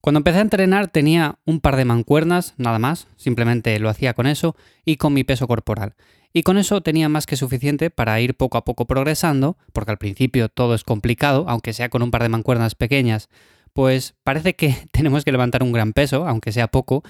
Cuando 0.00 0.18
empecé 0.18 0.38
a 0.38 0.42
entrenar 0.42 0.88
tenía 0.88 1.38
un 1.44 1.60
par 1.60 1.76
de 1.76 1.84
mancuernas, 1.84 2.54
nada 2.56 2.78
más, 2.78 3.06
simplemente 3.16 3.78
lo 3.78 3.90
hacía 3.90 4.14
con 4.14 4.26
eso 4.26 4.56
y 4.84 4.96
con 4.96 5.12
mi 5.12 5.24
peso 5.24 5.46
corporal. 5.46 5.94
Y 6.32 6.42
con 6.42 6.58
eso 6.58 6.80
tenía 6.80 7.08
más 7.08 7.26
que 7.26 7.36
suficiente 7.36 7.90
para 7.90 8.18
ir 8.20 8.34
poco 8.34 8.56
a 8.56 8.64
poco 8.64 8.86
progresando, 8.86 9.58
porque 9.72 9.90
al 9.90 9.98
principio 9.98 10.48
todo 10.48 10.74
es 10.74 10.84
complicado, 10.84 11.44
aunque 11.48 11.72
sea 11.72 11.90
con 11.90 12.02
un 12.02 12.10
par 12.10 12.22
de 12.22 12.28
mancuernas 12.30 12.74
pequeñas, 12.74 13.28
pues 13.74 14.14
parece 14.24 14.54
que 14.54 14.74
tenemos 14.92 15.24
que 15.24 15.32
levantar 15.32 15.62
un 15.62 15.72
gran 15.72 15.92
peso, 15.92 16.26
aunque 16.26 16.52
sea 16.52 16.68
poco, 16.68 17.02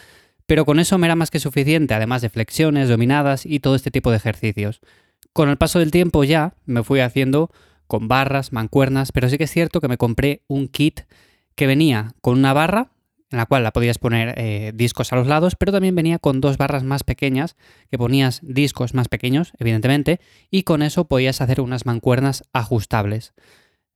pero 0.46 0.64
con 0.64 0.80
eso 0.80 0.98
me 0.98 1.06
era 1.06 1.14
más 1.14 1.30
que 1.30 1.38
suficiente, 1.38 1.94
además 1.94 2.22
de 2.22 2.30
flexiones, 2.30 2.88
dominadas 2.88 3.46
y 3.46 3.60
todo 3.60 3.76
este 3.76 3.92
tipo 3.92 4.10
de 4.10 4.16
ejercicios. 4.16 4.80
Con 5.32 5.48
el 5.48 5.58
paso 5.58 5.78
del 5.78 5.92
tiempo 5.92 6.24
ya 6.24 6.54
me 6.64 6.82
fui 6.82 6.98
haciendo 6.98 7.52
con 7.86 8.08
barras, 8.08 8.52
mancuernas, 8.52 9.12
pero 9.12 9.28
sí 9.28 9.38
que 9.38 9.44
es 9.44 9.50
cierto 9.50 9.80
que 9.80 9.86
me 9.86 9.96
compré 9.96 10.42
un 10.48 10.66
kit 10.66 11.02
que 11.54 11.66
venía 11.66 12.14
con 12.20 12.38
una 12.38 12.52
barra 12.52 12.90
en 13.30 13.38
la 13.38 13.46
cual 13.46 13.62
la 13.62 13.72
podías 13.72 13.98
poner 13.98 14.34
eh, 14.36 14.72
discos 14.74 15.12
a 15.12 15.16
los 15.16 15.26
lados, 15.26 15.54
pero 15.54 15.70
también 15.70 15.94
venía 15.94 16.18
con 16.18 16.40
dos 16.40 16.56
barras 16.56 16.82
más 16.82 17.04
pequeñas, 17.04 17.56
que 17.88 17.98
ponías 17.98 18.40
discos 18.42 18.92
más 18.92 19.08
pequeños, 19.08 19.52
evidentemente, 19.58 20.20
y 20.50 20.64
con 20.64 20.82
eso 20.82 21.04
podías 21.04 21.40
hacer 21.40 21.60
unas 21.60 21.86
mancuernas 21.86 22.42
ajustables. 22.52 23.32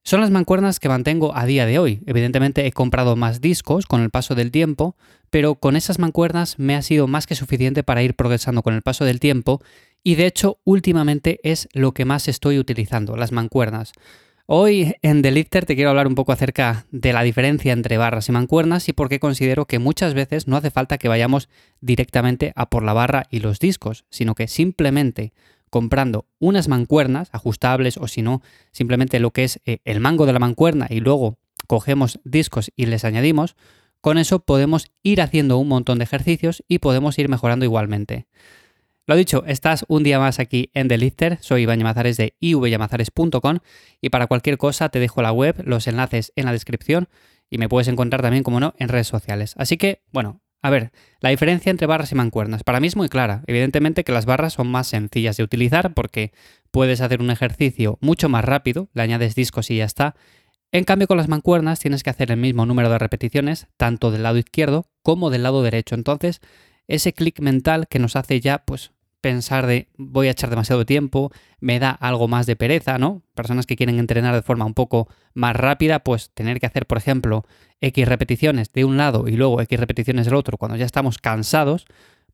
Son 0.07 0.21
las 0.21 0.31
mancuernas 0.31 0.81
que 0.81 0.89
mantengo 0.91 1.35
a 1.35 1.47
día 1.47 1.65
de 1.65 1.79
hoy. 1.79 2.03
Evidentemente 2.07 2.67
he 2.67 2.73
comprado 2.73 3.17
más 3.17 3.41
discos 3.41 3.87
con 3.87 4.03
el 4.03 4.11
paso 4.11 4.35
del 4.35 4.51
tiempo, 4.51 4.97
pero 5.31 5.55
con 5.55 5.77
esas 5.77 5.99
mancuernas 5.99 6.59
me 6.59 6.77
ha 6.77 6.83
sido 6.83 7.07
más 7.09 7.27
que 7.27 7.35
suficiente 7.35 7.83
para 7.83 8.03
ir 8.03 8.15
progresando 8.15 8.63
con 8.63 8.75
el 8.75 8.83
paso 8.83 9.07
del 9.07 9.19
tiempo 9.19 9.63
y 10.03 10.17
de 10.17 10.27
hecho 10.27 10.59
últimamente 10.65 11.41
es 11.43 11.69
lo 11.73 11.93
que 11.93 12.05
más 12.05 12.29
estoy 12.29 12.59
utilizando, 12.59 13.17
las 13.17 13.33
mancuernas. 13.33 13.93
Hoy 14.47 14.93
en 15.01 15.23
The 15.23 15.31
Lifter 15.31 15.65
te 15.65 15.75
quiero 15.75 15.89
hablar 15.89 16.07
un 16.07 16.15
poco 16.15 16.31
acerca 16.31 16.85
de 16.91 17.15
la 17.15 17.23
diferencia 17.23 17.73
entre 17.73 17.97
barras 17.97 18.29
y 18.29 18.33
mancuernas 18.33 18.91
y 18.91 18.93
por 18.93 19.09
qué 19.09 19.19
considero 19.19 19.65
que 19.65 19.79
muchas 19.79 20.13
veces 20.13 20.47
no 20.47 20.59
hace 20.59 20.71
falta 20.71 20.99
que 20.99 21.09
vayamos 21.09 21.49
directamente 21.81 22.53
a 22.55 22.69
por 22.69 22.83
la 22.83 22.93
barra 22.93 23.25
y 23.31 23.41
los 23.41 23.59
discos, 23.59 24.05
sino 24.11 24.35
que 24.35 24.47
simplemente 24.47 25.33
comprando 25.71 26.27
unas 26.41 26.69
mancuernas 26.69 27.31
ajustables 27.33 27.97
o 27.97 28.07
si 28.07 28.21
no, 28.21 28.43
simplemente 28.71 29.19
lo 29.19 29.31
que 29.31 29.45
es 29.45 29.61
eh, 29.65 29.79
el 29.87 30.01
mango 30.01 30.27
de 30.27 30.35
la 30.35 30.39
mancuerna 30.41 30.89
y 30.91 31.01
luego 31.01 31.39
cogemos 31.67 32.21
discos 32.25 32.71
y 32.77 32.85
les 32.85 33.07
añadimos, 33.07 33.57
con 34.03 34.19
eso 34.19 34.41
podemos 34.41 34.93
ir 35.03 35.23
haciendo 35.23 35.57
un 35.57 35.69
montón 35.69 35.97
de 35.97 36.05
ejercicios 36.05 36.63
y 36.69 36.81
podemos 36.81 37.19
ir 37.19 37.31
mejorando 37.31 37.65
igualmente. 37.65 38.27
Lo 39.07 39.17
dicho, 39.17 39.45
estás 39.47 39.85
un 39.89 40.03
día 40.03 40.19
más 40.19 40.39
aquí 40.39 40.71
en 40.73 40.89
The 40.89 40.97
Lifter, 40.97 41.37
soy 41.43 41.63
Iván 41.63 41.79
Llamazares 41.79 42.17
de 42.17 42.37
ivyamazares.com 42.41 43.59
y 44.01 44.09
para 44.09 44.27
cualquier 44.27 44.57
cosa 44.57 44.89
te 44.89 44.99
dejo 44.99 45.21
la 45.21 45.31
web, 45.31 45.63
los 45.67 45.87
enlaces 45.87 46.33
en 46.37 46.47
la 46.47 46.53
descripción 46.53 47.09
y 47.51 47.59
me 47.59 47.69
puedes 47.69 47.89
encontrar 47.89 48.23
también, 48.23 48.43
como 48.43 48.61
no, 48.61 48.75
en 48.79 48.89
redes 48.89 49.07
sociales. 49.07 49.55
Así 49.59 49.77
que, 49.77 50.03
bueno, 50.11 50.41
a 50.63 50.71
ver, 50.71 50.91
la 51.21 51.29
diferencia 51.29 51.69
entre 51.69 51.87
barras 51.87 52.13
y 52.13 52.15
mancuernas. 52.15 52.65
Para 52.65 52.81
mí 52.81 52.87
es 52.87 52.97
muy 52.97 53.11
clara. 53.11 53.43
Evidentemente 53.47 54.05
que 54.05 54.13
las 54.13 54.25
barras 54.25 54.55
son 54.55 54.69
más 54.69 54.87
sencillas 54.87 55.37
de 55.37 55.43
utilizar 55.43 55.93
porque 55.93 56.33
puedes 56.71 57.03
hacer 57.03 57.21
un 57.21 57.31
ejercicio 57.31 57.99
mucho 58.01 58.31
más 58.31 58.43
rápido, 58.43 58.89
le 58.95 59.03
añades 59.03 59.35
discos 59.35 59.71
y 59.71 59.77
ya 59.77 59.85
está. 59.85 60.15
En 60.73 60.85
cambio 60.85 61.09
con 61.09 61.19
las 61.19 61.29
mancuernas 61.29 61.79
tienes 61.79 62.03
que 62.03 62.09
hacer 62.09 62.31
el 62.31 62.39
mismo 62.39 62.65
número 62.65 62.89
de 62.89 62.99
repeticiones, 62.99 63.67
tanto 63.77 64.11
del 64.11 64.23
lado 64.23 64.39
izquierdo 64.39 64.89
como 65.03 65.29
del 65.29 65.43
lado 65.43 65.63
derecho. 65.63 65.95
Entonces, 65.95 66.41
ese 66.89 67.13
clic 67.13 67.41
mental 67.41 67.87
que 67.89 67.99
nos 67.99 68.17
hace 68.17 68.41
ya 68.41 68.65
pues 68.65 68.93
pensar 69.25 69.67
de 69.67 69.89
voy 69.97 70.29
a 70.29 70.33
echar 70.33 70.51
demasiado 70.51 70.85
tiempo, 70.85 71.33
me 71.59 71.79
da 71.79 71.91
algo 71.91 72.29
más 72.29 72.45
de 72.45 72.57
pereza, 72.57 72.99
¿no? 72.99 73.23
Personas 73.35 73.65
que 73.65 73.75
quieren 73.75 73.99
entrenar 73.99 74.35
de 74.35 74.43
forma 74.43 74.67
un 74.67 74.75
poco 74.75 75.09
más 75.33 75.57
rápida, 75.57 76.01
pues 76.01 76.31
tener 76.35 76.61
que 76.61 76.67
hacer, 76.67 76.85
por 76.87 76.99
ejemplo, 76.99 77.47
X 77.81 78.07
repeticiones 78.07 78.71
de 78.75 78.85
un 78.85 78.99
lado 78.99 79.27
y 79.27 79.37
luego 79.37 79.63
X 79.63 79.81
repeticiones 79.81 80.27
del 80.27 80.35
otro 80.35 80.59
cuando 80.59 80.77
ya 80.77 80.85
estamos 80.85 81.17
cansados, 81.17 81.87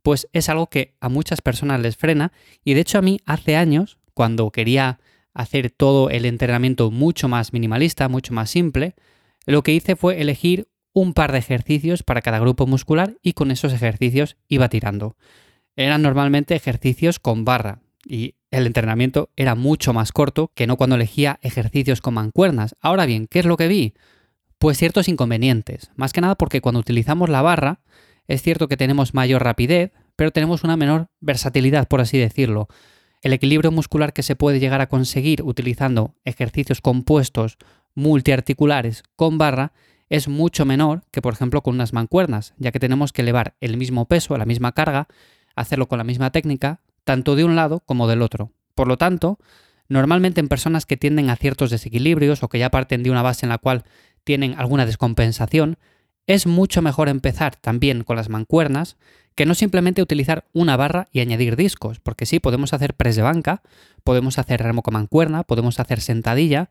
pues 0.02 0.26
es 0.32 0.48
algo 0.48 0.68
que 0.68 0.96
a 1.00 1.08
muchas 1.08 1.42
personas 1.42 1.80
les 1.80 1.96
frena 1.96 2.32
y 2.64 2.74
de 2.74 2.80
hecho 2.80 2.98
a 2.98 3.02
mí 3.02 3.20
hace 3.24 3.54
años, 3.54 3.98
cuando 4.12 4.50
quería 4.50 4.98
hacer 5.32 5.70
todo 5.70 6.10
el 6.10 6.24
entrenamiento 6.24 6.90
mucho 6.90 7.28
más 7.28 7.52
minimalista, 7.52 8.08
mucho 8.08 8.34
más 8.34 8.50
simple, 8.50 8.96
lo 9.46 9.62
que 9.62 9.72
hice 9.72 9.94
fue 9.94 10.20
elegir 10.20 10.66
un 10.92 11.14
par 11.14 11.32
de 11.32 11.38
ejercicios 11.38 12.02
para 12.02 12.22
cada 12.22 12.38
grupo 12.38 12.66
muscular 12.66 13.16
y 13.22 13.32
con 13.34 13.50
esos 13.50 13.72
ejercicios 13.72 14.36
iba 14.48 14.68
tirando 14.68 15.16
eran 15.76 16.02
normalmente 16.02 16.54
ejercicios 16.54 17.18
con 17.18 17.44
barra 17.44 17.80
y 18.04 18.34
el 18.50 18.66
entrenamiento 18.66 19.30
era 19.36 19.54
mucho 19.54 19.92
más 19.92 20.12
corto 20.12 20.52
que 20.54 20.66
no 20.66 20.76
cuando 20.76 20.96
elegía 20.96 21.38
ejercicios 21.42 22.00
con 22.00 22.14
mancuernas. 22.14 22.76
Ahora 22.80 23.06
bien, 23.06 23.26
¿qué 23.28 23.40
es 23.40 23.46
lo 23.46 23.56
que 23.56 23.68
vi? 23.68 23.94
Pues 24.58 24.78
ciertos 24.78 25.08
inconvenientes. 25.08 25.90
Más 25.94 26.12
que 26.12 26.20
nada 26.20 26.34
porque 26.34 26.60
cuando 26.60 26.80
utilizamos 26.80 27.28
la 27.28 27.42
barra, 27.42 27.80
es 28.26 28.42
cierto 28.42 28.68
que 28.68 28.76
tenemos 28.76 29.14
mayor 29.14 29.42
rapidez, 29.42 29.92
pero 30.16 30.32
tenemos 30.32 30.64
una 30.64 30.76
menor 30.76 31.06
versatilidad, 31.20 31.88
por 31.88 32.00
así 32.00 32.18
decirlo. 32.18 32.68
El 33.22 33.32
equilibrio 33.32 33.70
muscular 33.70 34.12
que 34.12 34.22
se 34.22 34.36
puede 34.36 34.60
llegar 34.60 34.80
a 34.80 34.88
conseguir 34.88 35.42
utilizando 35.42 36.14
ejercicios 36.24 36.80
compuestos 36.80 37.58
multiarticulares 37.94 39.02
con 39.16 39.38
barra 39.38 39.72
es 40.10 40.28
mucho 40.28 40.66
menor 40.66 41.04
que, 41.12 41.22
por 41.22 41.32
ejemplo, 41.32 41.62
con 41.62 41.74
unas 41.74 41.92
mancuernas, 41.92 42.52
ya 42.58 42.72
que 42.72 42.80
tenemos 42.80 43.12
que 43.12 43.22
elevar 43.22 43.54
el 43.60 43.76
mismo 43.76 44.06
peso, 44.06 44.36
la 44.36 44.44
misma 44.44 44.72
carga, 44.72 45.08
hacerlo 45.54 45.88
con 45.88 45.98
la 45.98 46.04
misma 46.04 46.30
técnica, 46.30 46.80
tanto 47.04 47.36
de 47.36 47.44
un 47.44 47.56
lado 47.56 47.80
como 47.80 48.08
del 48.08 48.20
otro. 48.20 48.50
Por 48.74 48.88
lo 48.88 48.98
tanto, 48.98 49.38
normalmente 49.88 50.40
en 50.40 50.48
personas 50.48 50.84
que 50.84 50.96
tienden 50.96 51.30
a 51.30 51.36
ciertos 51.36 51.70
desequilibrios 51.70 52.42
o 52.42 52.48
que 52.48 52.58
ya 52.58 52.70
parten 52.70 53.02
de 53.02 53.10
una 53.10 53.22
base 53.22 53.46
en 53.46 53.50
la 53.50 53.58
cual 53.58 53.84
tienen 54.24 54.54
alguna 54.58 54.84
descompensación, 54.84 55.78
es 56.26 56.46
mucho 56.46 56.82
mejor 56.82 57.08
empezar 57.08 57.56
también 57.56 58.02
con 58.04 58.16
las 58.16 58.28
mancuernas 58.28 58.96
que 59.36 59.46
no 59.46 59.54
simplemente 59.54 60.02
utilizar 60.02 60.44
una 60.52 60.76
barra 60.76 61.08
y 61.12 61.20
añadir 61.20 61.56
discos, 61.56 62.00
porque 62.00 62.26
sí, 62.26 62.40
podemos 62.40 62.72
hacer 62.74 62.94
press 62.94 63.16
de 63.16 63.22
banca, 63.22 63.62
podemos 64.04 64.38
hacer 64.38 64.60
remo 64.60 64.82
con 64.82 64.94
mancuerna, 64.94 65.44
podemos 65.44 65.78
hacer 65.80 66.00
sentadilla, 66.00 66.68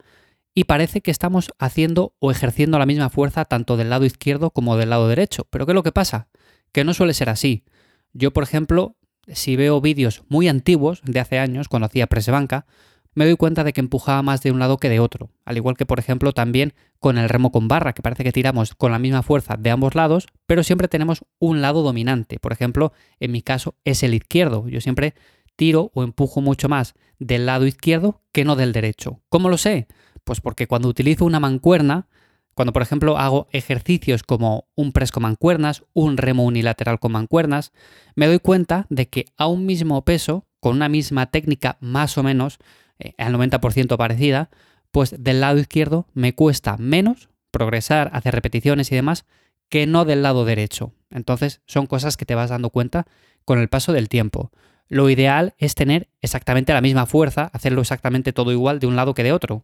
y 0.59 0.65
parece 0.65 0.99
que 0.99 1.09
estamos 1.09 1.53
haciendo 1.57 2.15
o 2.19 2.31
ejerciendo 2.31 2.79
la 2.79 2.85
misma 2.85 3.09
fuerza 3.09 3.45
tanto 3.45 3.77
del 3.77 3.89
lado 3.89 4.03
izquierdo 4.03 4.51
como 4.51 4.75
del 4.75 4.89
lado 4.89 5.07
derecho. 5.07 5.47
Pero 5.49 5.65
¿qué 5.65 5.71
es 5.71 5.73
lo 5.73 5.83
que 5.83 5.93
pasa? 5.93 6.27
Que 6.73 6.83
no 6.83 6.93
suele 6.93 7.13
ser 7.13 7.29
así. 7.29 7.63
Yo, 8.11 8.33
por 8.33 8.43
ejemplo, 8.43 8.97
si 9.25 9.55
veo 9.55 9.79
vídeos 9.79 10.23
muy 10.27 10.49
antiguos 10.49 11.01
de 11.05 11.21
hace 11.21 11.39
años, 11.39 11.69
cuando 11.69 11.85
hacía 11.85 12.07
press 12.07 12.27
banca, 12.27 12.65
me 13.13 13.23
doy 13.23 13.37
cuenta 13.37 13.63
de 13.63 13.71
que 13.71 13.79
empujaba 13.79 14.21
más 14.21 14.41
de 14.41 14.51
un 14.51 14.59
lado 14.59 14.79
que 14.79 14.89
de 14.89 14.99
otro. 14.99 15.29
Al 15.45 15.55
igual 15.55 15.77
que, 15.77 15.85
por 15.85 15.97
ejemplo, 15.97 16.33
también 16.33 16.73
con 16.99 17.17
el 17.17 17.29
remo 17.29 17.53
con 17.53 17.69
barra, 17.69 17.93
que 17.93 18.01
parece 18.01 18.25
que 18.25 18.33
tiramos 18.33 18.75
con 18.75 18.91
la 18.91 18.99
misma 18.99 19.23
fuerza 19.23 19.55
de 19.55 19.69
ambos 19.69 19.95
lados, 19.95 20.27
pero 20.45 20.63
siempre 20.63 20.89
tenemos 20.89 21.23
un 21.39 21.61
lado 21.61 21.83
dominante. 21.83 22.37
Por 22.37 22.51
ejemplo, 22.51 22.91
en 23.21 23.31
mi 23.31 23.41
caso 23.41 23.75
es 23.85 24.03
el 24.03 24.13
izquierdo. 24.13 24.67
Yo 24.67 24.81
siempre 24.81 25.13
tiro 25.55 25.89
o 25.93 26.03
empujo 26.03 26.41
mucho 26.41 26.67
más 26.67 26.95
del 27.17 27.45
lado 27.45 27.65
izquierdo 27.65 28.23
que 28.33 28.43
no 28.43 28.57
del 28.57 28.73
derecho. 28.73 29.21
¿Cómo 29.29 29.47
lo 29.47 29.57
sé? 29.57 29.87
Pues 30.29 30.41
porque 30.41 30.67
cuando 30.67 30.89
utilizo 30.89 31.25
una 31.25 31.39
mancuerna, 31.39 32.05
cuando, 32.53 32.71
por 32.71 32.83
ejemplo, 32.83 33.17
hago 33.17 33.47
ejercicios 33.51 34.21
como 34.21 34.67
un 34.75 34.91
press 34.91 35.11
con 35.11 35.23
mancuernas, 35.23 35.85
un 35.93 36.17
remo 36.17 36.45
unilateral 36.45 36.99
con 36.99 37.13
mancuernas, 37.13 37.71
me 38.13 38.27
doy 38.27 38.37
cuenta 38.37 38.85
de 38.91 39.07
que 39.09 39.25
a 39.37 39.47
un 39.47 39.65
mismo 39.65 40.05
peso, 40.05 40.45
con 40.59 40.75
una 40.75 40.87
misma 40.87 41.31
técnica 41.31 41.79
más 41.81 42.15
o 42.19 42.21
menos 42.21 42.59
eh, 42.99 43.15
al 43.17 43.33
90% 43.33 43.97
parecida, 43.97 44.51
pues 44.91 45.15
del 45.17 45.41
lado 45.41 45.57
izquierdo 45.57 46.05
me 46.13 46.35
cuesta 46.35 46.77
menos 46.77 47.29
progresar, 47.49 48.11
hacer 48.13 48.35
repeticiones 48.35 48.91
y 48.91 48.95
demás, 48.95 49.25
que 49.67 49.87
no 49.87 50.05
del 50.05 50.21
lado 50.21 50.45
derecho. 50.45 50.93
Entonces 51.09 51.61
son 51.65 51.87
cosas 51.87 52.17
que 52.17 52.25
te 52.25 52.35
vas 52.35 52.51
dando 52.51 52.69
cuenta 52.69 53.07
con 53.45 53.57
el 53.57 53.67
paso 53.67 53.93
del 53.93 54.09
tiempo. 54.09 54.51
Lo 54.89 55.09
ideal 55.09 55.53
es 55.59 55.75
tener 55.75 56.09
exactamente 56.19 56.73
la 56.73 56.81
misma 56.81 57.05
fuerza, 57.05 57.49
hacerlo 57.53 57.81
exactamente 57.81 58.33
todo 58.33 58.51
igual 58.51 58.79
de 58.79 58.87
un 58.87 58.95
lado 58.95 59.13
que 59.13 59.23
de 59.23 59.31
otro. 59.31 59.63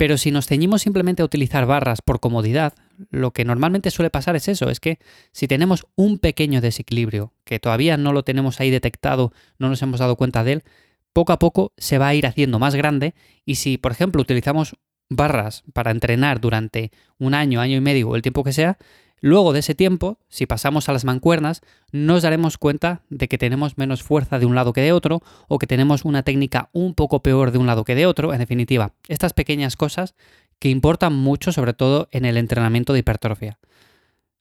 Pero 0.00 0.16
si 0.16 0.30
nos 0.30 0.46
ceñimos 0.46 0.80
simplemente 0.80 1.20
a 1.20 1.26
utilizar 1.26 1.66
barras 1.66 2.00
por 2.00 2.20
comodidad, 2.20 2.72
lo 3.10 3.32
que 3.32 3.44
normalmente 3.44 3.90
suele 3.90 4.08
pasar 4.08 4.34
es 4.34 4.48
eso, 4.48 4.70
es 4.70 4.80
que 4.80 4.98
si 5.30 5.46
tenemos 5.46 5.86
un 5.94 6.18
pequeño 6.18 6.62
desequilibrio, 6.62 7.34
que 7.44 7.60
todavía 7.60 7.98
no 7.98 8.14
lo 8.14 8.22
tenemos 8.22 8.60
ahí 8.60 8.70
detectado, 8.70 9.30
no 9.58 9.68
nos 9.68 9.82
hemos 9.82 10.00
dado 10.00 10.16
cuenta 10.16 10.42
de 10.42 10.52
él, 10.52 10.62
poco 11.12 11.34
a 11.34 11.38
poco 11.38 11.74
se 11.76 11.98
va 11.98 12.08
a 12.08 12.14
ir 12.14 12.26
haciendo 12.26 12.58
más 12.58 12.74
grande. 12.76 13.12
Y 13.44 13.56
si, 13.56 13.76
por 13.76 13.92
ejemplo, 13.92 14.22
utilizamos 14.22 14.74
barras 15.10 15.64
para 15.74 15.90
entrenar 15.90 16.40
durante 16.40 16.92
un 17.18 17.34
año, 17.34 17.60
año 17.60 17.76
y 17.76 17.82
medio 17.82 18.08
o 18.08 18.16
el 18.16 18.22
tiempo 18.22 18.42
que 18.42 18.54
sea, 18.54 18.78
Luego 19.20 19.52
de 19.52 19.60
ese 19.60 19.74
tiempo, 19.74 20.18
si 20.28 20.46
pasamos 20.46 20.88
a 20.88 20.92
las 20.92 21.04
mancuernas, 21.04 21.60
nos 21.92 22.22
daremos 22.22 22.56
cuenta 22.56 23.02
de 23.10 23.28
que 23.28 23.36
tenemos 23.36 23.76
menos 23.76 24.02
fuerza 24.02 24.38
de 24.38 24.46
un 24.46 24.54
lado 24.54 24.72
que 24.72 24.80
de 24.80 24.92
otro 24.92 25.22
o 25.46 25.58
que 25.58 25.66
tenemos 25.66 26.04
una 26.04 26.22
técnica 26.22 26.70
un 26.72 26.94
poco 26.94 27.22
peor 27.22 27.50
de 27.50 27.58
un 27.58 27.66
lado 27.66 27.84
que 27.84 27.94
de 27.94 28.06
otro. 28.06 28.32
En 28.32 28.38
definitiva, 28.38 28.94
estas 29.08 29.34
pequeñas 29.34 29.76
cosas 29.76 30.14
que 30.58 30.70
importan 30.70 31.14
mucho, 31.14 31.52
sobre 31.52 31.74
todo 31.74 32.08
en 32.12 32.24
el 32.24 32.38
entrenamiento 32.38 32.92
de 32.92 33.00
hipertrofia. 33.00 33.58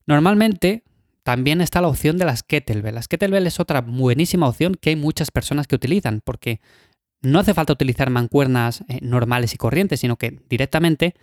Normalmente 0.05 0.83
también 1.23 1.61
está 1.61 1.81
la 1.81 1.89
opción 1.89 2.17
de 2.17 2.25
las 2.25 2.43
kettlebell. 2.43 2.95
Las 2.95 3.07
kettlebell 3.07 3.47
es 3.47 3.59
otra 3.59 3.81
buenísima 3.81 4.47
opción 4.47 4.75
que 4.75 4.91
hay 4.91 4.95
muchas 4.95 5.29
personas 5.29 5.67
que 5.67 5.75
utilizan 5.75 6.21
porque 6.23 6.61
no 7.21 7.39
hace 7.39 7.53
falta 7.53 7.73
utilizar 7.73 8.09
mancuernas 8.09 8.83
eh, 8.87 8.99
normales 9.01 9.53
y 9.53 9.57
corrientes, 9.57 9.99
sino 9.99 10.15
que 10.15 10.39
directamente 10.49 11.15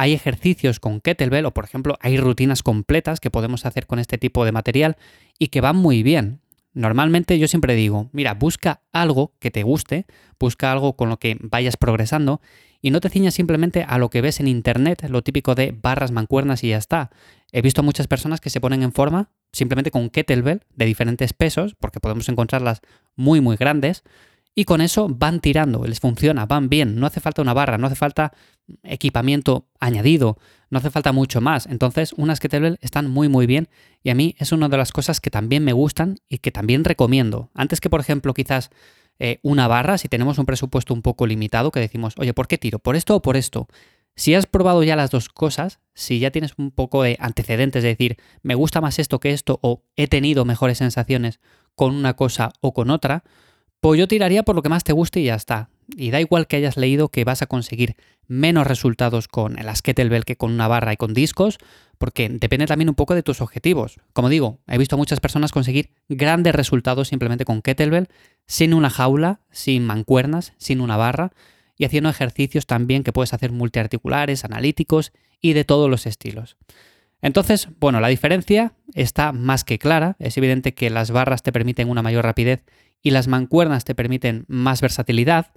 hay 0.00 0.14
ejercicios 0.14 0.80
con 0.80 1.02
kettlebell 1.02 1.44
o 1.44 1.52
por 1.52 1.66
ejemplo 1.66 1.98
hay 2.00 2.16
rutinas 2.16 2.62
completas 2.62 3.20
que 3.20 3.30
podemos 3.30 3.66
hacer 3.66 3.86
con 3.86 3.98
este 3.98 4.16
tipo 4.16 4.46
de 4.46 4.52
material 4.52 4.96
y 5.38 5.48
que 5.48 5.60
van 5.60 5.76
muy 5.76 6.02
bien. 6.02 6.40
Normalmente 6.72 7.38
yo 7.38 7.46
siempre 7.48 7.74
digo, 7.74 8.08
mira, 8.12 8.32
busca 8.32 8.80
algo 8.92 9.34
que 9.40 9.50
te 9.50 9.62
guste, 9.62 10.06
busca 10.38 10.72
algo 10.72 10.96
con 10.96 11.10
lo 11.10 11.18
que 11.18 11.36
vayas 11.42 11.76
progresando 11.76 12.40
y 12.80 12.92
no 12.92 13.00
te 13.00 13.10
ciñas 13.10 13.34
simplemente 13.34 13.84
a 13.86 13.98
lo 13.98 14.08
que 14.08 14.22
ves 14.22 14.40
en 14.40 14.48
internet, 14.48 15.06
lo 15.10 15.20
típico 15.20 15.54
de 15.54 15.76
barras, 15.78 16.12
mancuernas 16.12 16.64
y 16.64 16.68
ya 16.70 16.78
está. 16.78 17.10
He 17.52 17.60
visto 17.60 17.82
muchas 17.82 18.06
personas 18.06 18.40
que 18.40 18.48
se 18.48 18.60
ponen 18.60 18.82
en 18.82 18.92
forma 18.92 19.28
simplemente 19.52 19.90
con 19.90 20.08
kettlebell 20.08 20.62
de 20.76 20.86
diferentes 20.86 21.34
pesos, 21.34 21.74
porque 21.78 22.00
podemos 22.00 22.26
encontrarlas 22.30 22.80
muy 23.16 23.42
muy 23.42 23.56
grandes, 23.56 24.02
y 24.54 24.64
con 24.64 24.80
eso 24.80 25.08
van 25.08 25.40
tirando, 25.40 25.84
les 25.84 26.00
funciona, 26.00 26.46
van 26.46 26.68
bien, 26.68 26.96
no 26.96 27.06
hace 27.06 27.20
falta 27.20 27.42
una 27.42 27.54
barra, 27.54 27.78
no 27.78 27.86
hace 27.86 27.96
falta 27.96 28.32
equipamiento 28.82 29.66
añadido, 29.78 30.38
no 30.70 30.78
hace 30.78 30.90
falta 30.90 31.12
mucho 31.12 31.40
más. 31.40 31.66
Entonces, 31.66 32.12
unas 32.16 32.40
kettlebell 32.40 32.78
están 32.80 33.10
muy 33.10 33.28
muy 33.28 33.46
bien 33.46 33.68
y 34.02 34.10
a 34.10 34.14
mí 34.14 34.34
es 34.38 34.52
una 34.52 34.68
de 34.68 34.76
las 34.76 34.92
cosas 34.92 35.20
que 35.20 35.30
también 35.30 35.64
me 35.64 35.72
gustan 35.72 36.16
y 36.28 36.38
que 36.38 36.50
también 36.50 36.84
recomiendo. 36.84 37.50
Antes 37.54 37.80
que, 37.80 37.90
por 37.90 38.00
ejemplo, 38.00 38.34
quizás 38.34 38.70
eh, 39.18 39.38
una 39.42 39.68
barra, 39.68 39.98
si 39.98 40.08
tenemos 40.08 40.38
un 40.38 40.46
presupuesto 40.46 40.94
un 40.94 41.02
poco 41.02 41.26
limitado, 41.26 41.70
que 41.70 41.80
decimos, 41.80 42.14
oye, 42.16 42.34
¿por 42.34 42.48
qué 42.48 42.58
tiro? 42.58 42.78
¿Por 42.78 42.96
esto 42.96 43.16
o 43.16 43.22
por 43.22 43.36
esto? 43.36 43.68
Si 44.16 44.34
has 44.34 44.46
probado 44.46 44.82
ya 44.82 44.96
las 44.96 45.10
dos 45.10 45.28
cosas, 45.28 45.80
si 45.94 46.18
ya 46.18 46.30
tienes 46.30 46.54
un 46.56 46.70
poco 46.70 47.02
de 47.02 47.16
antecedentes, 47.20 47.82
de 47.82 47.90
decir, 47.90 48.16
me 48.42 48.54
gusta 48.54 48.80
más 48.80 48.98
esto 48.98 49.20
que 49.20 49.32
esto, 49.32 49.58
o 49.62 49.82
he 49.96 50.08
tenido 50.08 50.44
mejores 50.44 50.78
sensaciones 50.78 51.40
con 51.74 51.94
una 51.94 52.14
cosa 52.14 52.52
o 52.60 52.74
con 52.74 52.90
otra, 52.90 53.24
pues 53.80 53.98
yo 53.98 54.08
tiraría 54.08 54.42
por 54.42 54.54
lo 54.54 54.62
que 54.62 54.68
más 54.68 54.84
te 54.84 54.92
guste 54.92 55.20
y 55.20 55.24
ya 55.24 55.34
está. 55.34 55.70
Y 55.96 56.10
da 56.10 56.20
igual 56.20 56.46
que 56.46 56.56
hayas 56.56 56.76
leído 56.76 57.08
que 57.08 57.24
vas 57.24 57.42
a 57.42 57.46
conseguir 57.46 57.96
menos 58.28 58.66
resultados 58.66 59.26
con 59.26 59.58
el 59.58 59.66
kettlebell 59.82 60.24
que 60.24 60.36
con 60.36 60.52
una 60.52 60.68
barra 60.68 60.92
y 60.92 60.96
con 60.96 61.14
discos, 61.14 61.58
porque 61.98 62.28
depende 62.28 62.66
también 62.66 62.88
un 62.88 62.94
poco 62.94 63.14
de 63.14 63.22
tus 63.22 63.40
objetivos. 63.40 63.98
Como 64.12 64.28
digo, 64.28 64.60
he 64.68 64.78
visto 64.78 64.94
a 64.94 64.98
muchas 64.98 65.18
personas 65.18 65.50
conseguir 65.50 65.90
grandes 66.08 66.54
resultados 66.54 67.08
simplemente 67.08 67.44
con 67.44 67.60
kettlebell, 67.60 68.08
sin 68.46 68.72
una 68.72 68.90
jaula, 68.90 69.40
sin 69.50 69.84
mancuernas, 69.84 70.52
sin 70.58 70.80
una 70.80 70.96
barra, 70.96 71.32
y 71.76 71.86
haciendo 71.86 72.10
ejercicios 72.10 72.66
también 72.66 73.02
que 73.02 73.12
puedes 73.12 73.32
hacer 73.32 73.50
multiarticulares, 73.50 74.44
analíticos 74.44 75.12
y 75.40 75.54
de 75.54 75.64
todos 75.64 75.90
los 75.90 76.06
estilos. 76.06 76.56
Entonces, 77.22 77.68
bueno, 77.78 78.00
la 78.00 78.08
diferencia 78.08 78.72
está 78.94 79.32
más 79.32 79.64
que 79.64 79.78
clara. 79.78 80.16
Es 80.18 80.36
evidente 80.36 80.74
que 80.74 80.90
las 80.90 81.10
barras 81.10 81.42
te 81.42 81.52
permiten 81.52 81.88
una 81.88 82.02
mayor 82.02 82.24
rapidez 82.24 82.64
y 83.02 83.10
las 83.10 83.28
mancuernas 83.28 83.84
te 83.84 83.94
permiten 83.94 84.44
más 84.48 84.80
versatilidad. 84.80 85.52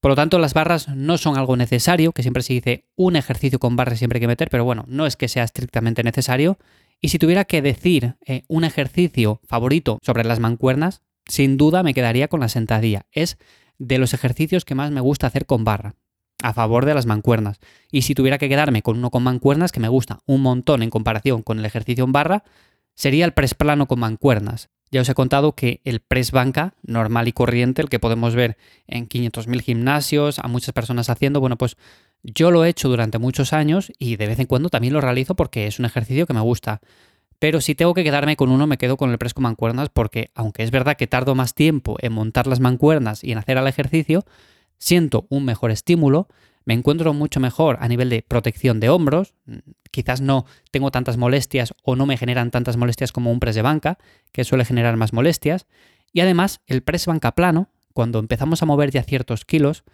Por 0.00 0.10
lo 0.10 0.16
tanto, 0.16 0.38
las 0.38 0.54
barras 0.54 0.88
no 0.88 1.16
son 1.16 1.38
algo 1.38 1.56
necesario, 1.56 2.12
que 2.12 2.22
siempre 2.22 2.42
se 2.42 2.52
dice 2.52 2.84
un 2.94 3.16
ejercicio 3.16 3.58
con 3.58 3.76
barras 3.76 3.98
siempre 3.98 4.18
hay 4.18 4.20
que 4.20 4.26
meter, 4.26 4.50
pero 4.50 4.64
bueno, 4.64 4.84
no 4.86 5.06
es 5.06 5.16
que 5.16 5.28
sea 5.28 5.44
estrictamente 5.44 6.02
necesario. 6.02 6.58
Y 7.00 7.08
si 7.08 7.18
tuviera 7.18 7.44
que 7.44 7.62
decir 7.62 8.16
eh, 8.26 8.42
un 8.48 8.64
ejercicio 8.64 9.40
favorito 9.44 9.98
sobre 10.02 10.24
las 10.24 10.40
mancuernas, 10.40 11.02
sin 11.26 11.56
duda 11.56 11.82
me 11.82 11.94
quedaría 11.94 12.28
con 12.28 12.40
la 12.40 12.48
sentadilla. 12.48 13.06
Es 13.12 13.38
de 13.78 13.98
los 13.98 14.14
ejercicios 14.14 14.64
que 14.64 14.74
más 14.74 14.90
me 14.90 15.00
gusta 15.00 15.26
hacer 15.26 15.46
con 15.46 15.64
barra, 15.64 15.94
a 16.44 16.52
favor 16.52 16.84
de 16.84 16.92
las 16.92 17.06
mancuernas. 17.06 17.58
Y 17.90 18.02
si 18.02 18.14
tuviera 18.14 18.36
que 18.36 18.50
quedarme 18.50 18.82
con 18.82 18.98
uno 18.98 19.10
con 19.10 19.22
mancuernas, 19.22 19.72
que 19.72 19.80
me 19.80 19.88
gusta 19.88 20.20
un 20.26 20.42
montón 20.42 20.82
en 20.82 20.90
comparación 20.90 21.42
con 21.42 21.58
el 21.58 21.64
ejercicio 21.64 22.04
en 22.04 22.12
barra, 22.12 22.44
sería 22.94 23.24
el 23.24 23.32
press 23.32 23.54
plano 23.54 23.86
con 23.86 23.98
mancuernas. 23.98 24.68
Ya 24.90 25.00
os 25.00 25.08
he 25.08 25.14
contado 25.14 25.54
que 25.54 25.80
el 25.84 26.00
press 26.00 26.32
banca 26.32 26.74
normal 26.82 27.28
y 27.28 27.32
corriente, 27.32 27.80
el 27.80 27.88
que 27.88 27.98
podemos 27.98 28.34
ver 28.34 28.58
en 28.86 29.08
500.000 29.08 29.62
gimnasios, 29.62 30.38
a 30.38 30.46
muchas 30.46 30.74
personas 30.74 31.08
haciendo, 31.08 31.40
bueno, 31.40 31.56
pues 31.56 31.78
yo 32.22 32.50
lo 32.50 32.62
he 32.62 32.68
hecho 32.68 32.90
durante 32.90 33.18
muchos 33.18 33.54
años 33.54 33.90
y 33.98 34.16
de 34.16 34.26
vez 34.26 34.38
en 34.38 34.46
cuando 34.46 34.68
también 34.68 34.92
lo 34.92 35.00
realizo 35.00 35.34
porque 35.34 35.66
es 35.66 35.78
un 35.78 35.86
ejercicio 35.86 36.26
que 36.26 36.34
me 36.34 36.40
gusta. 36.40 36.82
Pero 37.38 37.62
si 37.62 37.74
tengo 37.74 37.94
que 37.94 38.04
quedarme 38.04 38.36
con 38.36 38.50
uno, 38.50 38.66
me 38.66 38.76
quedo 38.76 38.98
con 38.98 39.10
el 39.10 39.16
press 39.16 39.32
con 39.32 39.44
mancuernas 39.44 39.88
porque, 39.88 40.30
aunque 40.34 40.62
es 40.62 40.70
verdad 40.70 40.98
que 40.98 41.06
tardo 41.06 41.34
más 41.34 41.54
tiempo 41.54 41.96
en 42.00 42.12
montar 42.12 42.46
las 42.46 42.60
mancuernas 42.60 43.24
y 43.24 43.32
en 43.32 43.38
hacer 43.38 43.56
el 43.56 43.66
ejercicio, 43.66 44.26
siento 44.78 45.26
un 45.28 45.44
mejor 45.44 45.70
estímulo, 45.70 46.28
me 46.64 46.74
encuentro 46.74 47.12
mucho 47.12 47.40
mejor 47.40 47.76
a 47.80 47.88
nivel 47.88 48.08
de 48.08 48.22
protección 48.22 48.80
de 48.80 48.88
hombros, 48.88 49.34
quizás 49.90 50.20
no 50.20 50.46
tengo 50.70 50.90
tantas 50.90 51.16
molestias 51.16 51.74
o 51.82 51.94
no 51.94 52.06
me 52.06 52.16
generan 52.16 52.50
tantas 52.50 52.76
molestias 52.76 53.12
como 53.12 53.30
un 53.30 53.40
press 53.40 53.54
de 53.54 53.62
banca, 53.62 53.98
que 54.32 54.44
suele 54.44 54.64
generar 54.64 54.96
más 54.96 55.12
molestias, 55.12 55.66
y 56.12 56.20
además 56.20 56.60
el 56.66 56.82
press 56.82 57.06
banca 57.06 57.32
plano, 57.32 57.68
cuando 57.92 58.18
empezamos 58.18 58.62
a 58.62 58.66
mover 58.66 58.90
ya 58.90 59.02
ciertos 59.02 59.44
kilos, 59.44 59.84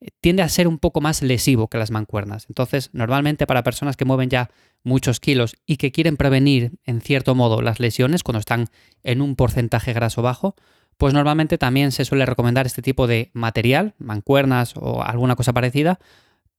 eh, 0.00 0.08
tiende 0.20 0.42
a 0.42 0.48
ser 0.48 0.68
un 0.68 0.78
poco 0.78 1.00
más 1.00 1.22
lesivo 1.22 1.68
que 1.68 1.78
las 1.78 1.90
mancuernas. 1.90 2.46
Entonces, 2.48 2.90
normalmente 2.92 3.46
para 3.46 3.62
personas 3.62 3.96
que 3.96 4.04
mueven 4.04 4.28
ya 4.28 4.50
muchos 4.82 5.20
kilos 5.20 5.56
y 5.64 5.78
que 5.78 5.92
quieren 5.92 6.16
prevenir 6.16 6.72
en 6.84 7.00
cierto 7.00 7.34
modo 7.34 7.62
las 7.62 7.80
lesiones 7.80 8.22
cuando 8.22 8.40
están 8.40 8.68
en 9.02 9.22
un 9.22 9.36
porcentaje 9.36 9.92
graso 9.92 10.22
bajo, 10.22 10.54
pues 10.96 11.14
normalmente 11.14 11.58
también 11.58 11.92
se 11.92 12.04
suele 12.04 12.26
recomendar 12.26 12.66
este 12.66 12.82
tipo 12.82 13.06
de 13.06 13.30
material, 13.32 13.94
mancuernas 13.98 14.74
o 14.76 15.02
alguna 15.02 15.36
cosa 15.36 15.52
parecida, 15.52 15.98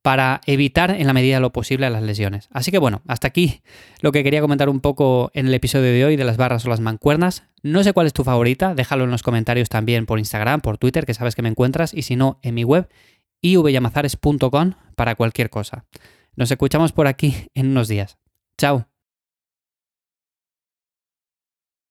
para 0.01 0.39
evitar 0.45 0.91
en 0.91 1.05
la 1.05 1.13
medida 1.13 1.35
de 1.35 1.41
lo 1.41 1.51
posible 1.51 1.89
las 1.89 2.01
lesiones. 2.01 2.47
Así 2.51 2.71
que 2.71 2.77
bueno, 2.77 3.01
hasta 3.07 3.27
aquí 3.27 3.61
lo 3.99 4.11
que 4.11 4.23
quería 4.23 4.41
comentar 4.41 4.69
un 4.69 4.79
poco 4.79 5.31
en 5.33 5.47
el 5.47 5.53
episodio 5.53 5.91
de 5.91 6.05
hoy 6.05 6.15
de 6.15 6.23
las 6.23 6.37
barras 6.37 6.65
o 6.65 6.69
las 6.69 6.79
mancuernas. 6.79 7.43
No 7.61 7.83
sé 7.83 7.91
cuál 7.91 8.07
es 8.07 8.13
tu 8.13 8.23
favorita, 8.23 8.73
déjalo 8.73 9.03
en 9.03 9.11
los 9.11 9.23
comentarios 9.23 9.69
también 9.69 10.05
por 10.05 10.19
Instagram, 10.19 10.61
por 10.61 10.77
Twitter, 10.77 11.05
que 11.05 11.13
sabes 11.13 11.35
que 11.35 11.41
me 11.41 11.49
encuentras, 11.49 11.93
y 11.93 12.03
si 12.03 12.15
no, 12.15 12.39
en 12.41 12.55
mi 12.55 12.63
web, 12.63 12.87
ivyamazares.com 13.41 14.73
para 14.95 15.15
cualquier 15.15 15.49
cosa. 15.49 15.85
Nos 16.37 16.51
escuchamos 16.51 16.93
por 16.93 17.07
aquí 17.07 17.49
en 17.53 17.71
unos 17.71 17.87
días. 17.87 18.17
Chao. 18.57 18.96